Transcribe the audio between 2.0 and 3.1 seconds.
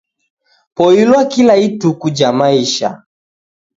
ja maisha.